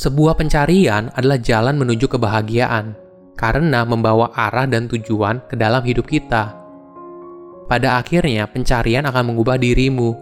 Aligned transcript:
Sebuah 0.00 0.32
pencarian 0.32 1.12
adalah 1.12 1.36
jalan 1.36 1.76
menuju 1.76 2.08
kebahagiaan 2.08 2.96
karena 3.36 3.84
membawa 3.84 4.32
arah 4.32 4.64
dan 4.64 4.88
tujuan 4.88 5.44
ke 5.44 5.60
dalam 5.60 5.84
hidup 5.84 6.08
kita. 6.08 6.56
Pada 7.68 8.00
akhirnya, 8.00 8.48
pencarian 8.48 9.04
akan 9.04 9.28
mengubah 9.28 9.60
dirimu 9.60 10.16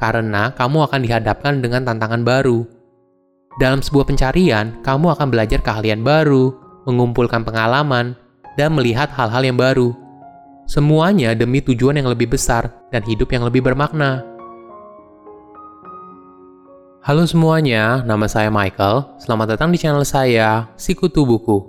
karena 0.00 0.56
kamu 0.56 0.88
akan 0.88 1.00
dihadapkan 1.04 1.60
dengan 1.60 1.84
tantangan 1.84 2.24
baru. 2.24 2.64
Dalam 3.60 3.84
sebuah 3.84 4.08
pencarian, 4.08 4.80
kamu 4.80 5.12
akan 5.20 5.28
belajar 5.28 5.60
keahlian 5.60 6.00
baru, 6.00 6.56
mengumpulkan 6.88 7.44
pengalaman, 7.44 8.16
dan 8.56 8.72
melihat 8.72 9.12
hal-hal 9.12 9.44
yang 9.44 9.60
baru. 9.60 9.92
Semuanya 10.64 11.36
demi 11.36 11.60
tujuan 11.60 12.00
yang 12.00 12.08
lebih 12.08 12.32
besar 12.32 12.72
dan 12.88 13.04
hidup 13.04 13.28
yang 13.28 13.44
lebih 13.44 13.60
bermakna. 13.60 14.24
Halo 16.98 17.22
semuanya, 17.30 18.02
nama 18.02 18.26
saya 18.26 18.50
Michael. 18.50 19.06
Selamat 19.22 19.54
datang 19.54 19.70
di 19.70 19.78
channel 19.78 20.02
saya, 20.02 20.66
Sikutu 20.74 21.22
Buku. 21.22 21.62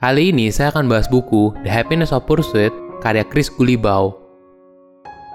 Kali 0.00 0.32
ini 0.32 0.48
saya 0.48 0.72
akan 0.72 0.88
bahas 0.88 1.04
buku 1.04 1.52
The 1.60 1.68
Happiness 1.68 2.16
of 2.16 2.24
Pursuit 2.24 2.72
karya 3.04 3.28
Chris 3.28 3.52
Gulibau. 3.52 4.16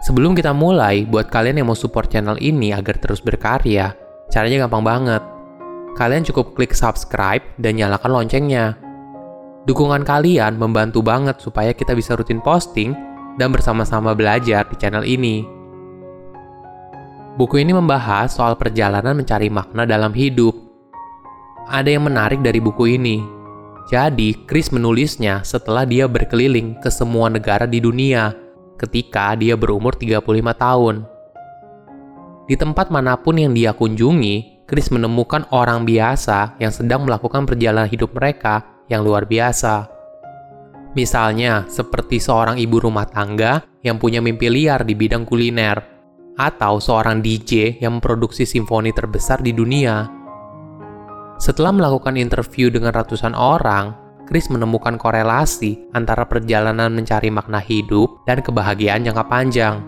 Sebelum 0.01 0.33
kita 0.33 0.49
mulai, 0.57 1.05
buat 1.05 1.29
kalian 1.29 1.61
yang 1.61 1.69
mau 1.69 1.77
support 1.77 2.09
channel 2.09 2.41
ini 2.41 2.73
agar 2.73 2.97
terus 2.97 3.21
berkarya, 3.21 3.93
caranya 4.33 4.65
gampang 4.65 4.81
banget. 4.81 5.21
Kalian 5.93 6.25
cukup 6.25 6.57
klik 6.57 6.73
subscribe 6.73 7.45
dan 7.61 7.77
nyalakan 7.77 8.17
loncengnya. 8.17 8.81
Dukungan 9.69 10.01
kalian 10.01 10.57
membantu 10.57 11.05
banget 11.05 11.37
supaya 11.37 11.69
kita 11.69 11.93
bisa 11.93 12.17
rutin 12.17 12.41
posting 12.41 12.97
dan 13.37 13.53
bersama-sama 13.53 14.17
belajar 14.17 14.65
di 14.65 14.75
channel 14.81 15.05
ini. 15.05 15.60
Buku 17.41 17.57
ini 17.57 17.73
membahas 17.73 18.37
soal 18.37 18.53
perjalanan 18.53 19.17
mencari 19.17 19.49
makna 19.49 19.81
dalam 19.81 20.13
hidup. 20.13 20.53
Ada 21.65 21.97
yang 21.97 22.05
menarik 22.05 22.37
dari 22.45 22.61
buku 22.61 23.01
ini. 23.01 23.17
Jadi, 23.89 24.45
Chris 24.45 24.69
menulisnya 24.69 25.41
setelah 25.41 25.81
dia 25.81 26.05
berkeliling 26.05 26.77
ke 26.77 26.93
semua 26.93 27.33
negara 27.33 27.65
di 27.65 27.81
dunia 27.81 28.29
ketika 28.77 29.33
dia 29.33 29.57
berumur 29.57 29.97
35 29.97 30.21
tahun. 30.53 30.95
Di 32.45 32.53
tempat 32.61 32.93
mana 32.93 33.17
pun 33.17 33.41
yang 33.41 33.57
dia 33.57 33.73
kunjungi, 33.73 34.69
Chris 34.69 34.93
menemukan 34.93 35.49
orang 35.49 35.81
biasa 35.81 36.61
yang 36.61 36.69
sedang 36.69 37.09
melakukan 37.09 37.49
perjalanan 37.49 37.89
hidup 37.89 38.13
mereka 38.13 38.85
yang 38.85 39.01
luar 39.01 39.25
biasa. 39.25 39.89
Misalnya, 40.93 41.65
seperti 41.65 42.21
seorang 42.21 42.61
ibu 42.61 42.77
rumah 42.77 43.09
tangga 43.09 43.65
yang 43.81 43.97
punya 43.97 44.21
mimpi 44.21 44.45
liar 44.45 44.85
di 44.85 44.93
bidang 44.93 45.25
kuliner, 45.25 45.90
atau 46.39 46.79
seorang 46.79 47.19
DJ 47.19 47.81
yang 47.81 47.99
memproduksi 47.99 48.47
simfoni 48.47 48.91
terbesar 48.95 49.39
di 49.43 49.51
dunia. 49.51 50.07
Setelah 51.41 51.73
melakukan 51.73 52.15
interview 52.21 52.69
dengan 52.69 52.93
ratusan 52.93 53.33
orang, 53.33 53.97
Chris 54.29 54.47
menemukan 54.47 54.95
korelasi 54.95 55.91
antara 55.91 56.23
perjalanan 56.23 56.93
mencari 56.93 57.27
makna 57.27 57.59
hidup 57.59 58.23
dan 58.23 58.39
kebahagiaan 58.39 59.03
jangka 59.03 59.25
panjang. 59.27 59.83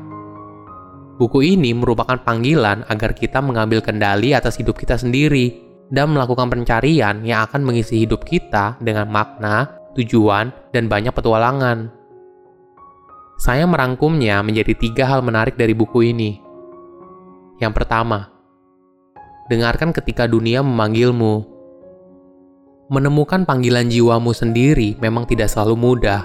Buku 1.15 1.45
ini 1.45 1.71
merupakan 1.77 2.17
panggilan 2.19 2.83
agar 2.89 3.13
kita 3.13 3.39
mengambil 3.39 3.79
kendali 3.85 4.33
atas 4.33 4.57
hidup 4.57 4.75
kita 4.75 4.97
sendiri 4.97 5.61
dan 5.93 6.11
melakukan 6.11 6.49
pencarian 6.49 7.21
yang 7.21 7.45
akan 7.45 7.61
mengisi 7.61 8.03
hidup 8.03 8.25
kita 8.25 8.75
dengan 8.81 9.07
makna, 9.07 9.69
tujuan, 9.93 10.49
dan 10.73 10.89
banyak 10.89 11.13
petualangan. 11.13 12.02
Saya 13.43 13.67
merangkumnya 13.67 14.39
menjadi 14.39 14.71
tiga 14.71 15.03
hal 15.03 15.19
menarik 15.19 15.59
dari 15.59 15.75
buku 15.75 16.15
ini. 16.15 16.39
Yang 17.59 17.75
pertama, 17.75 18.31
dengarkan 19.51 19.91
ketika 19.91 20.31
dunia 20.31 20.63
memanggilmu. 20.63 21.43
Menemukan 22.87 23.43
panggilan 23.43 23.91
jiwamu 23.91 24.31
sendiri 24.31 24.95
memang 25.03 25.27
tidak 25.27 25.51
selalu 25.51 25.75
mudah. 25.75 26.23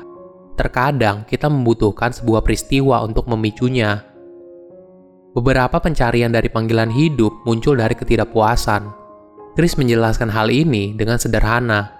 Terkadang 0.54 1.26
kita 1.26 1.50
membutuhkan 1.50 2.14
sebuah 2.14 2.46
peristiwa 2.46 3.02
untuk 3.02 3.26
memicunya. 3.26 3.98
Beberapa 5.34 5.82
pencarian 5.82 6.30
dari 6.30 6.46
panggilan 6.46 6.94
hidup 6.94 7.34
muncul 7.42 7.74
dari 7.74 7.98
ketidakpuasan. 7.98 8.94
Chris 9.58 9.74
menjelaskan 9.74 10.30
hal 10.30 10.54
ini 10.54 10.94
dengan 10.94 11.18
sederhana 11.18 11.97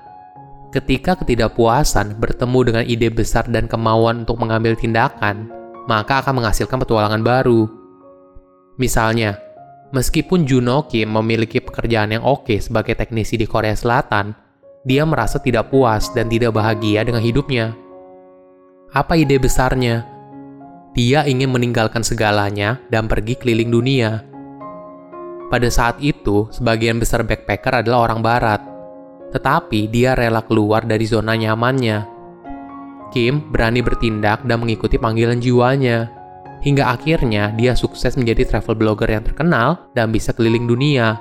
Ketika 0.68 1.16
ketidakpuasan 1.16 2.20
bertemu 2.20 2.58
dengan 2.60 2.84
ide 2.84 3.08
besar 3.08 3.48
dan 3.48 3.64
kemauan 3.64 4.28
untuk 4.28 4.36
mengambil 4.36 4.76
tindakan, 4.76 5.48
maka 5.88 6.20
akan 6.20 6.44
menghasilkan 6.44 6.76
petualangan 6.84 7.24
baru. 7.24 7.64
Misalnya, 8.76 9.40
meskipun 9.96 10.44
Juno 10.44 10.84
Kim 10.84 11.16
memiliki 11.16 11.64
pekerjaan 11.64 12.12
yang 12.12 12.20
oke 12.20 12.60
sebagai 12.60 12.92
teknisi 13.00 13.40
di 13.40 13.48
Korea 13.48 13.72
Selatan, 13.72 14.36
dia 14.84 15.08
merasa 15.08 15.40
tidak 15.40 15.72
puas 15.72 16.12
dan 16.12 16.28
tidak 16.28 16.52
bahagia 16.52 17.00
dengan 17.00 17.24
hidupnya. 17.24 17.72
Apa 18.92 19.16
ide 19.16 19.40
besarnya? 19.40 20.04
Dia 20.92 21.24
ingin 21.24 21.48
meninggalkan 21.48 22.04
segalanya 22.04 22.76
dan 22.92 23.08
pergi 23.08 23.40
keliling 23.40 23.72
dunia. 23.72 24.20
Pada 25.48 25.72
saat 25.72 25.96
itu, 26.04 26.44
sebagian 26.52 27.00
besar 27.00 27.24
backpacker 27.24 27.80
adalah 27.80 28.04
orang 28.04 28.20
barat– 28.20 28.60
tetapi 29.32 29.88
dia 29.92 30.16
rela 30.16 30.40
keluar 30.44 30.84
dari 30.84 31.04
zona 31.04 31.36
nyamannya. 31.36 32.04
Kim 33.08 33.48
berani 33.48 33.80
bertindak 33.80 34.44
dan 34.44 34.60
mengikuti 34.60 35.00
panggilan 35.00 35.40
jiwanya. 35.40 36.12
Hingga 36.58 36.90
akhirnya 36.90 37.54
dia 37.54 37.78
sukses 37.78 38.18
menjadi 38.18 38.44
travel 38.44 38.74
blogger 38.74 39.08
yang 39.08 39.22
terkenal 39.22 39.88
dan 39.94 40.10
bisa 40.10 40.34
keliling 40.34 40.66
dunia. 40.66 41.16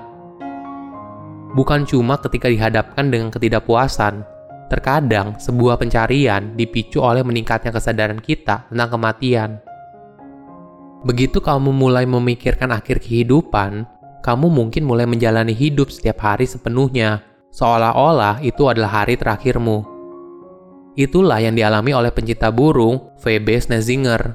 Bukan 1.54 1.86
cuma 1.86 2.18
ketika 2.20 2.50
dihadapkan 2.50 3.08
dengan 3.08 3.30
ketidakpuasan, 3.30 4.26
terkadang 4.68 5.38
sebuah 5.38 5.80
pencarian 5.80 6.58
dipicu 6.58 7.00
oleh 7.00 7.24
meningkatnya 7.24 7.72
kesadaran 7.72 8.20
kita 8.20 8.68
tentang 8.68 8.90
kematian. 8.98 9.50
Begitu 11.06 11.40
kamu 11.40 11.72
mulai 11.72 12.04
memikirkan 12.10 12.74
akhir 12.74 13.00
kehidupan, 13.00 13.86
kamu 14.26 14.48
mungkin 14.50 14.84
mulai 14.84 15.06
menjalani 15.06 15.54
hidup 15.54 15.94
setiap 15.94 16.20
hari 16.20 16.50
sepenuhnya 16.50 17.27
seolah-olah 17.52 18.44
itu 18.44 18.68
adalah 18.68 19.04
hari 19.04 19.16
terakhirmu. 19.16 19.98
Itulah 20.98 21.38
yang 21.38 21.54
dialami 21.54 21.94
oleh 21.94 22.10
pencinta 22.10 22.50
burung 22.50 23.14
Phoebe 23.22 23.62
Schnezinger. 23.62 24.34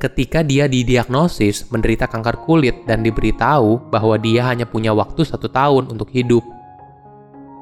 Ketika 0.00 0.44
dia 0.44 0.68
didiagnosis 0.68 1.68
menderita 1.72 2.08
kanker 2.08 2.44
kulit 2.44 2.84
dan 2.84 3.00
diberitahu 3.00 3.92
bahwa 3.92 4.16
dia 4.16 4.48
hanya 4.48 4.64
punya 4.64 4.92
waktu 4.92 5.24
satu 5.24 5.48
tahun 5.48 5.92
untuk 5.92 6.08
hidup. 6.12 6.44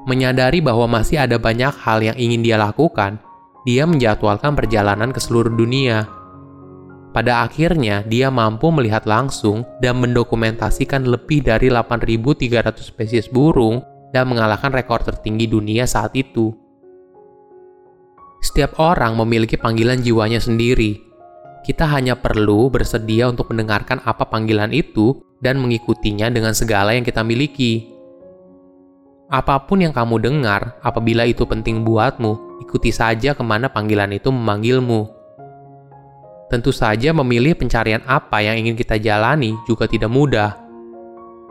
Menyadari 0.07 0.63
bahwa 0.63 0.87
masih 0.87 1.19
ada 1.19 1.39
banyak 1.39 1.75
hal 1.83 1.99
yang 2.03 2.17
ingin 2.19 2.43
dia 2.43 2.59
lakukan, 2.59 3.19
dia 3.67 3.87
menjadwalkan 3.87 4.55
perjalanan 4.55 5.11
ke 5.11 5.19
seluruh 5.19 5.51
dunia. 5.51 6.07
Pada 7.11 7.43
akhirnya, 7.43 8.07
dia 8.07 8.31
mampu 8.31 8.71
melihat 8.71 9.03
langsung 9.03 9.67
dan 9.83 9.99
mendokumentasikan 9.99 11.07
lebih 11.07 11.43
dari 11.43 11.71
8.300 11.71 12.79
spesies 12.79 13.27
burung 13.27 13.83
dan 14.13 14.29
mengalahkan 14.29 14.73
rekor 14.73 15.05
tertinggi 15.05 15.49
dunia 15.49 15.85
saat 15.85 16.17
itu. 16.17 16.53
Setiap 18.39 18.79
orang 18.79 19.19
memiliki 19.19 19.59
panggilan 19.59 19.99
jiwanya 19.99 20.39
sendiri. 20.39 21.03
Kita 21.67 21.85
hanya 21.91 22.17
perlu 22.17 22.71
bersedia 22.71 23.29
untuk 23.29 23.51
mendengarkan 23.51 24.01
apa 24.07 24.25
panggilan 24.25 24.71
itu 24.73 25.21
dan 25.43 25.59
mengikutinya 25.59 26.31
dengan 26.33 26.55
segala 26.55 26.95
yang 26.95 27.05
kita 27.05 27.21
miliki. 27.27 27.93
Apa 29.29 29.69
pun 29.69 29.85
yang 29.85 29.93
kamu 29.93 30.25
dengar, 30.25 30.81
apabila 30.81 31.29
itu 31.29 31.45
penting 31.45 31.85
buatmu, 31.85 32.63
ikuti 32.65 32.89
saja 32.89 33.37
ke 33.37 33.45
mana 33.45 33.69
panggilan 33.69 34.17
itu 34.17 34.33
memanggilmu. 34.33 35.05
Tentu 36.49 36.73
saja 36.73 37.13
memilih 37.13 37.53
pencarian 37.53 38.01
apa 38.09 38.41
yang 38.41 38.57
ingin 38.57 38.73
kita 38.73 38.97
jalani 38.97 39.53
juga 39.69 39.85
tidak 39.85 40.09
mudah 40.09 40.68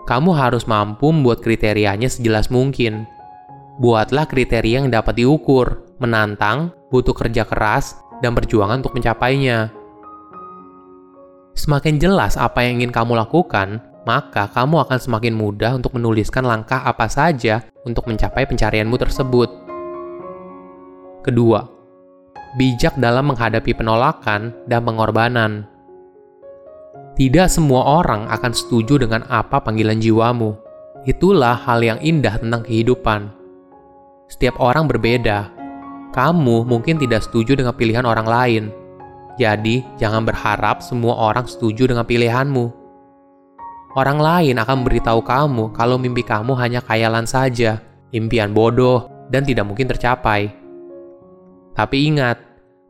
kamu 0.08 0.32
harus 0.32 0.64
mampu 0.64 1.12
membuat 1.12 1.44
kriterianya 1.44 2.08
sejelas 2.08 2.48
mungkin. 2.48 3.04
Buatlah 3.78 4.26
kriteria 4.26 4.82
yang 4.82 4.90
dapat 4.90 5.20
diukur, 5.20 5.84
menantang, 6.00 6.72
butuh 6.90 7.14
kerja 7.14 7.44
keras, 7.44 8.00
dan 8.24 8.34
perjuangan 8.34 8.82
untuk 8.82 8.96
mencapainya. 8.98 9.70
Semakin 11.54 12.00
jelas 12.00 12.40
apa 12.40 12.64
yang 12.64 12.82
ingin 12.82 12.96
kamu 12.96 13.20
lakukan, 13.20 13.84
maka 14.08 14.48
kamu 14.50 14.88
akan 14.88 14.98
semakin 14.98 15.36
mudah 15.36 15.76
untuk 15.76 16.00
menuliskan 16.00 16.48
langkah 16.48 16.80
apa 16.88 17.12
saja 17.12 17.68
untuk 17.84 18.08
mencapai 18.08 18.48
pencarianmu 18.48 18.96
tersebut. 18.96 19.50
Kedua, 21.28 21.60
bijak 22.56 22.96
dalam 22.96 23.36
menghadapi 23.36 23.76
penolakan 23.76 24.56
dan 24.66 24.82
pengorbanan. 24.88 25.68
Tidak 27.18 27.50
semua 27.50 27.98
orang 27.98 28.30
akan 28.30 28.54
setuju 28.54 29.02
dengan 29.02 29.26
apa 29.26 29.58
panggilan 29.58 29.98
jiwamu. 29.98 30.54
Itulah 31.02 31.58
hal 31.66 31.82
yang 31.82 31.98
indah 31.98 32.38
tentang 32.38 32.62
kehidupan. 32.62 33.34
Setiap 34.30 34.62
orang 34.62 34.86
berbeda. 34.86 35.50
Kamu 36.14 36.62
mungkin 36.70 37.02
tidak 37.02 37.26
setuju 37.26 37.58
dengan 37.58 37.74
pilihan 37.74 38.06
orang 38.06 38.30
lain. 38.30 38.64
Jadi, 39.42 39.82
jangan 39.98 40.30
berharap 40.30 40.86
semua 40.86 41.18
orang 41.18 41.50
setuju 41.50 41.90
dengan 41.90 42.06
pilihanmu. 42.06 42.86
orang 43.98 44.22
lain 44.22 44.62
akan 44.62 44.86
memberitahu 44.86 45.26
kamu 45.26 45.74
kalau 45.74 45.98
mimpi 45.98 46.22
kamu 46.22 46.54
hanya 46.54 46.86
khayalan 46.86 47.26
saja, 47.26 47.82
impian 48.14 48.54
bodoh, 48.54 49.10
dan 49.34 49.42
tidak 49.42 49.66
mungkin 49.66 49.90
tercapai. 49.90 50.54
Tapi 51.74 51.98
ingat, 52.14 52.38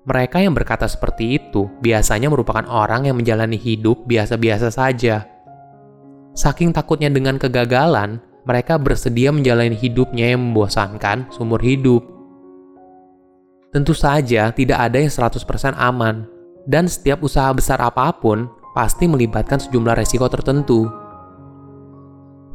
mereka 0.08 0.40
yang 0.40 0.56
berkata 0.56 0.88
seperti 0.88 1.36
itu 1.36 1.68
biasanya 1.84 2.32
merupakan 2.32 2.64
orang 2.72 3.12
yang 3.12 3.20
menjalani 3.20 3.60
hidup 3.60 4.08
biasa-biasa 4.08 4.72
saja. 4.72 5.28
Saking 6.32 6.72
takutnya 6.72 7.12
dengan 7.12 7.36
kegagalan, 7.36 8.24
mereka 8.48 8.80
bersedia 8.80 9.36
menjalani 9.36 9.76
hidupnya 9.76 10.32
yang 10.32 10.40
membosankan 10.48 11.28
seumur 11.28 11.60
hidup. 11.60 12.00
Tentu 13.76 13.92
saja 13.92 14.48
tidak 14.56 14.80
ada 14.80 14.96
yang 14.96 15.12
100% 15.12 15.76
aman, 15.76 16.24
dan 16.64 16.88
setiap 16.88 17.20
usaha 17.20 17.52
besar 17.52 17.84
apa 17.84 18.08
pun 18.16 18.48
pasti 18.72 19.12
melibatkan 19.12 19.60
sejumlah 19.60 19.92
resiko 19.92 20.32
tertentu. 20.32 20.88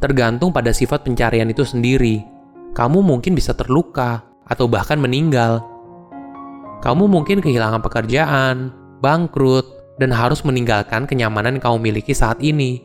Tergantung 0.01 0.49
pada 0.49 0.73
sifat 0.73 1.05
pencarian 1.05 1.53
itu 1.53 1.61
sendiri, 1.61 2.25
kamu 2.73 3.05
mungkin 3.05 3.37
bisa 3.37 3.53
terluka 3.53 4.25
atau 4.49 4.65
bahkan 4.65 4.97
meninggal. 4.97 5.72
Kamu 6.83 7.07
mungkin 7.07 7.39
kehilangan 7.39 7.79
pekerjaan, 7.79 8.75
bangkrut, 8.99 9.95
dan 10.03 10.11
harus 10.11 10.43
meninggalkan 10.43 11.07
kenyamanan 11.07 11.55
yang 11.55 11.63
kamu 11.63 11.79
miliki 11.79 12.11
saat 12.11 12.43
ini. 12.43 12.83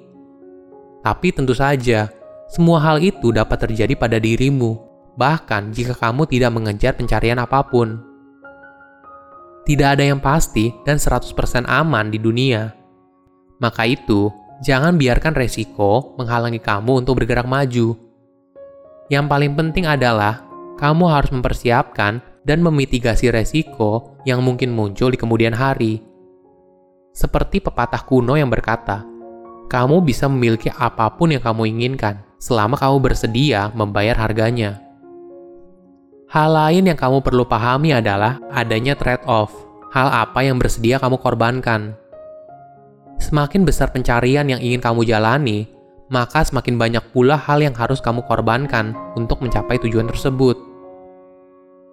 Tapi 1.02 1.34
tentu 1.34 1.50
saja, 1.50 2.06
semua 2.46 2.78
hal 2.78 3.02
itu 3.02 3.34
dapat 3.34 3.66
terjadi 3.66 3.98
pada 3.98 4.22
dirimu, 4.22 4.78
bahkan 5.18 5.74
jika 5.74 5.98
kamu 5.98 6.30
tidak 6.30 6.54
mengejar 6.54 6.94
pencarian 6.94 7.42
apa 7.42 7.58
pun. 7.66 7.98
Tidak 9.66 9.98
ada 9.98 10.06
yang 10.06 10.22
pasti 10.22 10.70
dan 10.86 11.02
100% 11.02 11.66
aman 11.66 12.06
di 12.08 12.22
dunia. 12.22 12.70
Maka 13.58 13.82
itu, 13.82 14.30
jangan 14.62 14.94
biarkan 14.94 15.34
resiko 15.34 16.14
menghalangi 16.14 16.62
kamu 16.62 17.02
untuk 17.02 17.18
bergerak 17.18 17.50
maju. 17.50 17.98
Yang 19.10 19.24
paling 19.26 19.52
penting 19.58 19.84
adalah 19.90 20.46
kamu 20.78 21.04
harus 21.10 21.34
mempersiapkan 21.34 22.22
dan 22.48 22.64
memitigasi 22.64 23.28
resiko 23.28 24.16
yang 24.24 24.40
mungkin 24.40 24.72
muncul 24.72 25.12
di 25.12 25.20
kemudian 25.20 25.52
hari. 25.52 26.00
Seperti 27.12 27.60
pepatah 27.60 28.08
kuno 28.08 28.40
yang 28.40 28.48
berkata, 28.48 29.04
kamu 29.68 30.00
bisa 30.00 30.24
memiliki 30.32 30.72
apa 30.72 31.12
pun 31.12 31.36
yang 31.36 31.44
kamu 31.44 31.68
inginkan 31.68 32.24
selama 32.40 32.80
kamu 32.80 33.04
bersedia 33.04 33.68
membayar 33.76 34.16
harganya. 34.16 34.80
Hal 36.32 36.56
lain 36.56 36.88
yang 36.88 36.96
kamu 36.96 37.20
perlu 37.20 37.44
pahami 37.44 37.92
adalah 37.92 38.40
adanya 38.52 38.96
trade-off. 38.96 39.52
Hal 39.92 40.08
apa 40.08 40.44
yang 40.44 40.60
bersedia 40.60 41.00
kamu 41.00 41.20
korbankan? 41.20 41.96
Semakin 43.16 43.64
besar 43.64 43.92
pencarian 43.92 44.44
yang 44.44 44.60
ingin 44.60 44.80
kamu 44.80 45.08
jalani, 45.08 45.68
maka 46.12 46.44
semakin 46.44 46.76
banyak 46.76 47.04
pula 47.16 47.36
hal 47.36 47.64
yang 47.64 47.72
harus 47.72 48.00
kamu 48.04 48.24
korbankan 48.28 48.92
untuk 49.16 49.40
mencapai 49.40 49.80
tujuan 49.80 50.08
tersebut. 50.08 50.67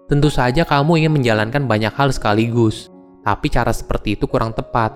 Tentu 0.06 0.30
saja 0.30 0.62
kamu 0.62 1.02
ingin 1.02 1.18
menjalankan 1.18 1.66
banyak 1.66 1.90
hal 1.90 2.14
sekaligus, 2.14 2.86
tapi 3.26 3.50
cara 3.50 3.74
seperti 3.74 4.14
itu 4.14 4.30
kurang 4.30 4.54
tepat. 4.54 4.94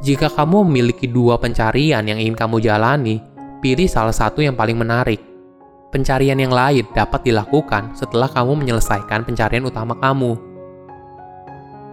Jika 0.00 0.32
kamu 0.32 0.64
memiliki 0.64 1.04
dua 1.04 1.36
pencarian 1.36 2.00
yang 2.08 2.16
ingin 2.16 2.32
kamu 2.32 2.56
jalani, 2.64 3.20
pilih 3.60 3.84
salah 3.84 4.16
satu 4.16 4.40
yang 4.40 4.56
paling 4.56 4.80
menarik. 4.80 5.20
Pencarian 5.92 6.40
yang 6.40 6.56
lain 6.56 6.88
dapat 6.96 7.20
dilakukan 7.20 7.92
setelah 7.92 8.32
kamu 8.32 8.56
menyelesaikan 8.64 9.28
pencarian 9.28 9.68
utama 9.68 9.92
kamu. 10.00 10.40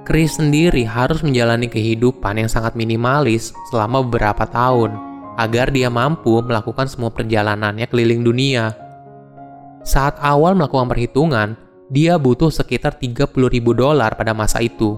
Chris 0.07 0.39
sendiri 0.39 0.87
harus 0.87 1.19
menjalani 1.19 1.67
kehidupan 1.67 2.39
yang 2.39 2.47
sangat 2.47 2.79
minimalis 2.79 3.51
selama 3.67 3.99
beberapa 3.99 4.47
tahun 4.47 4.95
agar 5.35 5.67
dia 5.67 5.91
mampu 5.91 6.39
melakukan 6.39 6.87
semua 6.87 7.11
perjalanannya 7.11 7.83
keliling 7.91 8.23
dunia. 8.23 8.71
Saat 9.83 10.21
awal 10.23 10.55
melakukan 10.55 10.87
perhitungan, 10.87 11.64
dia 11.85 12.17
butuh 12.17 12.49
sekitar 12.49 12.97
30 12.97 13.29
ribu 13.49 13.77
dolar 13.77 14.17
pada 14.17 14.33
masa 14.33 14.57
itu. 14.61 14.97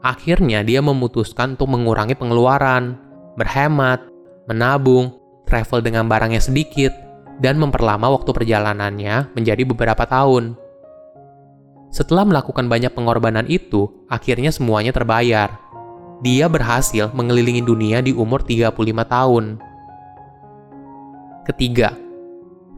Akhirnya 0.00 0.64
dia 0.64 0.80
memutuskan 0.80 1.58
untuk 1.58 1.68
mengurangi 1.68 2.16
pengeluaran, 2.16 2.96
berhemat, 3.36 4.06
menabung, 4.48 5.12
travel 5.44 5.84
dengan 5.84 6.08
barang 6.08 6.32
yang 6.32 6.44
sedikit, 6.44 6.94
dan 7.42 7.60
memperlama 7.60 8.08
waktu 8.08 8.30
perjalanannya 8.32 9.36
menjadi 9.36 9.62
beberapa 9.68 10.08
tahun. 10.08 10.56
Setelah 11.92 12.24
melakukan 12.24 12.66
banyak 12.68 12.92
pengorbanan 12.92 13.44
itu, 13.48 13.88
akhirnya 14.08 14.50
semuanya 14.52 14.92
terbayar. 14.96 15.52
Dia 16.24 16.48
berhasil 16.48 17.12
mengelilingi 17.12 17.60
dunia 17.60 18.00
di 18.00 18.16
umur 18.16 18.40
35 18.40 18.72
tahun. 19.04 19.44
Ketiga, 21.44 21.92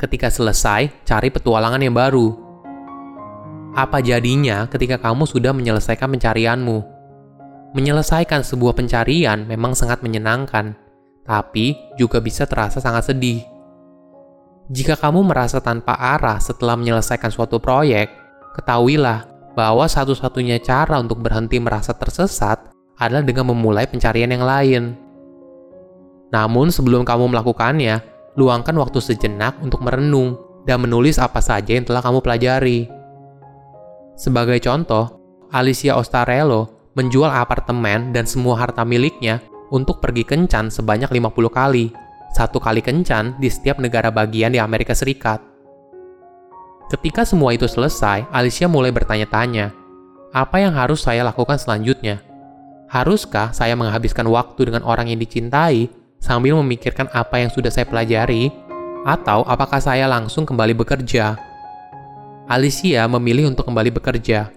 ketika 0.02 0.28
selesai, 0.28 0.90
cari 1.06 1.28
petualangan 1.30 1.80
yang 1.80 1.94
baru. 1.94 2.47
Apa 3.73 4.00
jadinya 4.00 4.65
ketika 4.69 4.97
kamu 5.00 5.29
sudah 5.29 5.53
menyelesaikan 5.53 6.09
pencarianmu? 6.12 6.79
Menyelesaikan 7.76 8.41
sebuah 8.47 8.73
pencarian 8.73 9.44
memang 9.44 9.76
sangat 9.76 10.00
menyenangkan, 10.00 10.73
tapi 11.26 11.76
juga 12.00 12.23
bisa 12.23 12.49
terasa 12.49 12.81
sangat 12.81 13.12
sedih. 13.12 13.44
Jika 14.73 14.97
kamu 14.97 15.25
merasa 15.25 15.61
tanpa 15.61 15.97
arah 15.97 16.41
setelah 16.41 16.76
menyelesaikan 16.76 17.32
suatu 17.32 17.61
proyek, 17.61 18.29
Ketahuilah 18.59 19.23
bahwa 19.55 19.87
satu-satunya 19.87 20.59
cara 20.59 20.99
untuk 20.99 21.23
berhenti 21.23 21.62
merasa 21.62 21.94
tersesat 21.94 22.75
adalah 22.99 23.23
dengan 23.23 23.55
memulai 23.55 23.87
pencarian 23.87 24.35
yang 24.35 24.43
lain. 24.43 24.99
Namun 26.35 26.75
sebelum 26.75 27.06
kamu 27.06 27.31
melakukannya, 27.31 28.03
luangkan 28.35 28.75
waktu 28.82 28.99
sejenak 28.99 29.62
untuk 29.62 29.87
merenung 29.87 30.35
dan 30.67 30.82
menulis 30.82 31.23
apa 31.23 31.38
saja 31.38 31.79
yang 31.79 31.87
telah 31.87 32.03
kamu 32.03 32.19
pelajari. 32.19 32.91
Sebagai 34.19 34.59
contoh, 34.59 35.15
Alicia 35.55 35.94
Ostarello 35.94 36.91
menjual 36.99 37.31
apartemen 37.31 38.11
dan 38.11 38.26
semua 38.26 38.59
harta 38.59 38.82
miliknya 38.82 39.38
untuk 39.70 40.03
pergi 40.03 40.26
kencan 40.26 40.75
sebanyak 40.75 41.06
50 41.06 41.31
kali, 41.55 41.94
satu 42.35 42.59
kali 42.59 42.82
kencan 42.82 43.38
di 43.38 43.47
setiap 43.47 43.79
negara 43.79 44.11
bagian 44.11 44.50
di 44.50 44.59
Amerika 44.59 44.91
Serikat. 44.91 45.38
Ketika 46.91 47.23
semua 47.23 47.55
itu 47.55 47.70
selesai, 47.70 48.26
Alicia 48.35 48.67
mulai 48.67 48.91
bertanya-tanya, 48.91 49.70
apa 50.35 50.56
yang 50.59 50.75
harus 50.75 51.06
saya 51.06 51.23
lakukan 51.23 51.55
selanjutnya? 51.55 52.19
Haruskah 52.91 53.55
saya 53.55 53.79
menghabiskan 53.79 54.26
waktu 54.26 54.73
dengan 54.73 54.82
orang 54.82 55.06
yang 55.12 55.20
dicintai 55.20 55.87
sambil 56.19 56.59
memikirkan 56.59 57.06
apa 57.15 57.38
yang 57.38 57.53
sudah 57.53 57.70
saya 57.70 57.87
pelajari? 57.87 58.51
Atau 59.06 59.46
apakah 59.46 59.79
saya 59.79 60.10
langsung 60.10 60.43
kembali 60.43 60.75
bekerja? 60.75 61.47
Alicia 62.48 63.05
memilih 63.05 63.52
untuk 63.52 63.69
kembali 63.69 63.93
bekerja. 63.93 64.48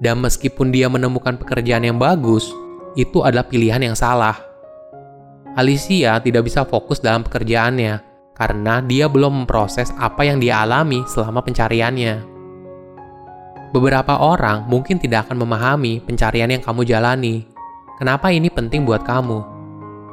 Dan 0.00 0.24
meskipun 0.24 0.72
dia 0.72 0.88
menemukan 0.88 1.36
pekerjaan 1.36 1.84
yang 1.84 2.00
bagus, 2.00 2.48
itu 2.96 3.20
adalah 3.20 3.44
pilihan 3.44 3.84
yang 3.84 3.92
salah. 3.92 4.32
Alicia 5.52 6.16
tidak 6.24 6.48
bisa 6.48 6.64
fokus 6.64 7.04
dalam 7.04 7.20
pekerjaannya 7.20 8.00
karena 8.32 8.80
dia 8.80 9.06
belum 9.12 9.44
memproses 9.44 9.92
apa 10.00 10.24
yang 10.24 10.40
dia 10.40 10.64
alami 10.64 11.04
selama 11.04 11.44
pencariannya. 11.44 12.24
Beberapa 13.76 14.24
orang 14.24 14.64
mungkin 14.64 14.96
tidak 14.96 15.28
akan 15.28 15.44
memahami 15.44 16.00
pencarian 16.00 16.48
yang 16.48 16.64
kamu 16.64 16.88
jalani. 16.88 17.44
Kenapa 18.00 18.32
ini 18.32 18.48
penting 18.48 18.88
buat 18.88 19.04
kamu? 19.04 19.44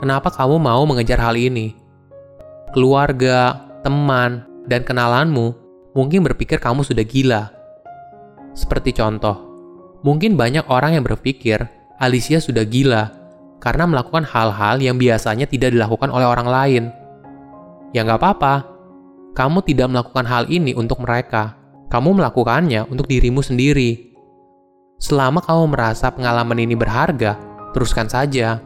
Kenapa 0.03 0.29
kamu 0.35 0.59
mau 0.59 0.83
mengejar 0.83 1.17
hal 1.17 1.39
ini? 1.39 1.73
Keluarga, 2.75 3.55
teman, 3.81 4.45
dan 4.67 4.83
kenalanmu 4.83 5.60
mungkin 5.93 6.23
berpikir 6.25 6.57
kamu 6.57 6.83
sudah 6.83 7.05
gila. 7.05 7.43
Seperti 8.55 8.95
contoh, 8.95 9.35
mungkin 10.03 10.35
banyak 10.35 10.67
orang 10.67 10.99
yang 10.99 11.05
berpikir 11.07 11.63
Alicia 12.01 12.41
sudah 12.41 12.65
gila 12.65 13.13
karena 13.61 13.85
melakukan 13.85 14.25
hal-hal 14.25 14.81
yang 14.81 14.97
biasanya 14.97 15.45
tidak 15.45 15.71
dilakukan 15.71 16.09
oleh 16.09 16.25
orang 16.25 16.49
lain 16.49 16.83
Ya 17.91 18.07
nggak 18.07 18.19
apa-apa. 18.23 18.55
Kamu 19.35 19.63
tidak 19.67 19.91
melakukan 19.91 20.23
hal 20.27 20.47
ini 20.47 20.71
untuk 20.75 21.03
mereka. 21.03 21.55
Kamu 21.91 22.15
melakukannya 22.15 22.87
untuk 22.87 23.07
dirimu 23.11 23.43
sendiri. 23.43 24.15
Selama 24.95 25.43
kamu 25.43 25.75
merasa 25.75 26.07
pengalaman 26.07 26.55
ini 26.55 26.75
berharga, 26.75 27.35
teruskan 27.75 28.07
saja. 28.07 28.63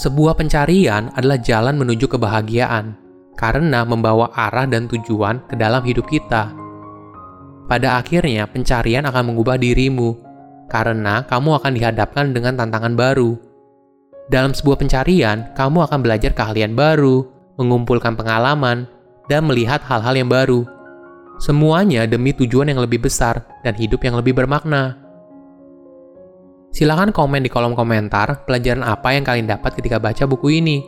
Sebuah 0.00 0.32
pencarian 0.38 1.12
adalah 1.12 1.36
jalan 1.36 1.76
menuju 1.76 2.08
kebahagiaan 2.08 2.96
karena 3.38 3.86
membawa 3.86 4.30
arah 4.32 4.66
dan 4.66 4.86
tujuan 4.90 5.44
ke 5.46 5.54
dalam 5.58 5.82
hidup 5.82 6.06
kita. 6.06 6.54
Pada 7.70 8.02
akhirnya, 8.02 8.50
pencarian 8.50 9.06
akan 9.06 9.30
mengubah 9.30 9.54
dirimu 9.54 10.18
karena 10.70 11.26
kamu 11.26 11.58
akan 11.58 11.72
dihadapkan 11.74 12.30
dengan 12.30 12.58
tantangan 12.58 12.94
baru. 12.94 13.38
Dalam 14.30 14.54
sebuah 14.54 14.78
pencarian, 14.78 15.50
kamu 15.58 15.90
akan 15.90 15.98
belajar 16.06 16.30
keahlian 16.34 16.78
baru, 16.78 17.26
mengumpulkan 17.58 18.14
pengalaman, 18.14 18.86
dan 19.26 19.46
melihat 19.46 19.82
hal-hal 19.82 20.14
yang 20.14 20.30
baru. 20.30 20.62
Semuanya 21.42 22.06
demi 22.06 22.30
tujuan 22.30 22.70
yang 22.70 22.78
lebih 22.78 23.06
besar 23.06 23.42
dan 23.66 23.74
hidup 23.74 24.02
yang 24.06 24.14
lebih 24.14 24.34
bermakna. 24.34 24.98
Silahkan 26.70 27.10
komen 27.10 27.42
di 27.42 27.50
kolom 27.50 27.74
komentar 27.74 28.46
pelajaran 28.46 28.86
apa 28.86 29.10
yang 29.10 29.26
kalian 29.26 29.50
dapat 29.50 29.74
ketika 29.74 29.98
baca 29.98 30.22
buku 30.30 30.62
ini. 30.62 30.86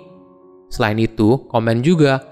Selain 0.70 0.94
itu, 0.98 1.50
komen 1.50 1.82
juga 1.82 2.31